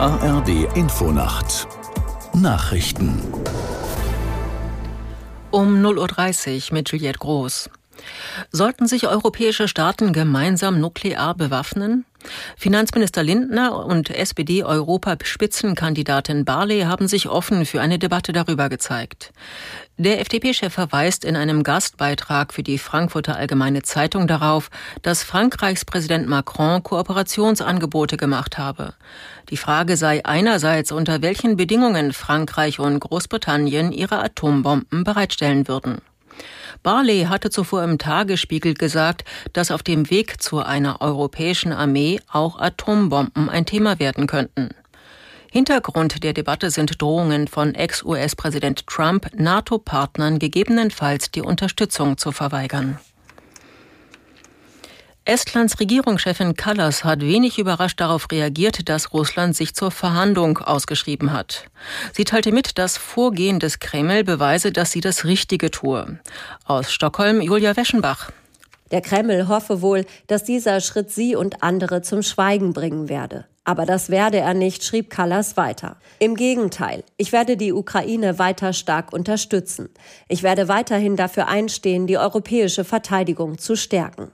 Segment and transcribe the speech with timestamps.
[0.00, 1.66] ARD Infonacht
[2.32, 3.20] Nachrichten
[5.50, 7.68] um 0.30 Uhr mit Juliette Groß.
[8.50, 12.04] Sollten sich europäische Staaten gemeinsam nuklear bewaffnen?
[12.56, 19.32] Finanzminister Lindner und SPD-Europaspitzenkandidatin Barley haben sich offen für eine Debatte darüber gezeigt.
[19.96, 24.70] Der FDP-Chef verweist in einem Gastbeitrag für die Frankfurter Allgemeine Zeitung darauf,
[25.02, 28.94] dass Frankreichs Präsident Macron Kooperationsangebote gemacht habe.
[29.50, 36.02] Die Frage sei einerseits, unter welchen Bedingungen Frankreich und Großbritannien ihre Atombomben bereitstellen würden.
[36.82, 42.58] Barley hatte zuvor im Tagesspiegel gesagt, dass auf dem Weg zu einer europäischen Armee auch
[42.58, 44.70] Atombomben ein Thema werden könnten.
[45.50, 52.98] Hintergrund der Debatte sind Drohungen von Ex-US-Präsident Trump, NATO-Partnern gegebenenfalls die Unterstützung zu verweigern.
[55.28, 61.66] Estlands Regierungschefin Kallas hat wenig überrascht darauf reagiert, dass Russland sich zur Verhandlung ausgeschrieben hat.
[62.14, 66.18] Sie teilte mit, das Vorgehen des Kreml beweise, dass sie das Richtige tue.
[66.64, 68.30] Aus Stockholm Julia Weschenbach.
[68.90, 73.44] Der Kreml hoffe wohl, dass dieser Schritt sie und andere zum Schweigen bringen werde.
[73.64, 75.98] Aber das werde er nicht, schrieb Kallas weiter.
[76.20, 79.90] Im Gegenteil, ich werde die Ukraine weiter stark unterstützen.
[80.26, 84.30] Ich werde weiterhin dafür einstehen, die europäische Verteidigung zu stärken.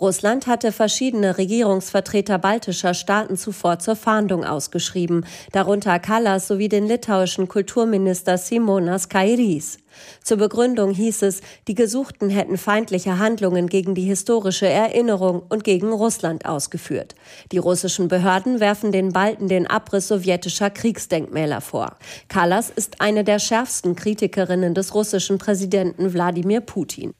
[0.00, 7.48] Russland hatte verschiedene Regierungsvertreter baltischer Staaten zuvor zur Fahndung ausgeschrieben, darunter Kallas sowie den litauischen
[7.48, 9.78] Kulturminister Simonas Kairys.
[10.22, 15.92] Zur Begründung hieß es, die Gesuchten hätten feindliche Handlungen gegen die historische Erinnerung und gegen
[15.92, 17.14] Russland ausgeführt.
[17.52, 21.96] Die russischen Behörden werfen den Balten den Abriss sowjetischer Kriegsdenkmäler vor.
[22.28, 27.14] Kallas ist eine der schärfsten Kritikerinnen des russischen Präsidenten Wladimir Putin.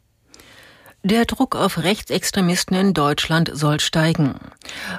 [1.03, 4.35] Der Druck auf Rechtsextremisten in Deutschland soll steigen.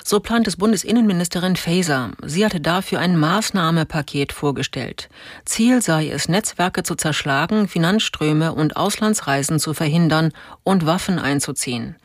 [0.04, 2.14] So plant es Bundesinnenministerin Faeser.
[2.26, 5.10] Sie hatte dafür ein Maßnahmepaket vorgestellt.
[5.46, 11.98] Ziel sei es, Netzwerke zu zerschlagen, Finanzströme und Auslandsreisen zu verhindern und Waffen einzuziehen.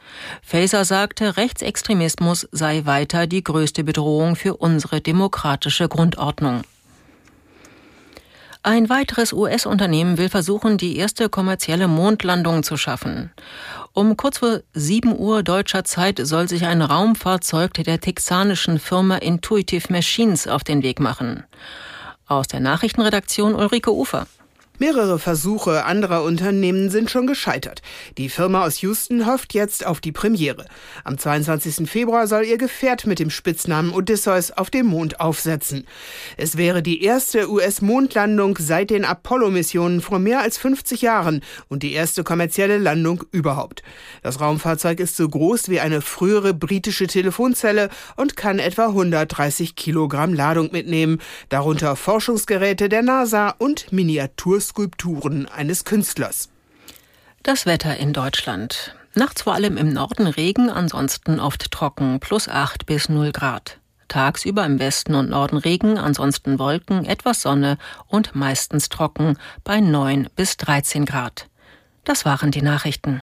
[0.43, 6.65] Faeser sagte, Rechtsextremismus sei weiter die größte Bedrohung für unsere demokratische Grundordnung.
[8.67, 13.31] Ein weiteres US-Unternehmen will versuchen, die erste kommerzielle Mondlandung zu schaffen.
[13.99, 19.91] Um kurz vor 7 Uhr deutscher Zeit soll sich ein Raumfahrzeug der texanischen Firma Intuitive
[19.91, 21.45] Machines auf den Weg machen.
[22.27, 24.27] Aus der Nachrichtenredaktion Ulrike Ufer.
[24.79, 27.81] Mehrere Versuche anderer Unternehmen sind schon gescheitert.
[28.19, 30.67] Die Firma aus Houston hofft jetzt auf die Premiere.
[31.03, 31.89] Am 22.
[31.89, 35.87] Februar soll ihr Gefährt mit dem Spitznamen Odysseus auf dem Mond aufsetzen.
[36.37, 41.93] Es wäre die erste US-Mondlandung seit den Apollo-Missionen vor mehr als 50 Jahren und die
[41.93, 43.83] erste kommerzielle Landung überhaupt.
[44.23, 50.35] Das Raumfahrzeug ist so groß wie eine frühere britische Telefonzelle und kann etwa 130 Kilogramm
[50.35, 56.49] Ladung mitnehmen, darunter Forschungsgeräte der NASA und Miniatur Skulpturen eines Künstlers.
[57.43, 58.95] Das Wetter in Deutschland.
[59.15, 63.79] Nachts vor allem im Norden Regen, ansonsten oft trocken, plus 8 bis 0 Grad.
[64.09, 70.29] Tagsüber im Westen und Norden Regen, ansonsten Wolken, etwas Sonne und meistens trocken bei 9
[70.37, 71.49] bis 13 Grad.
[72.05, 73.21] Das waren die Nachrichten.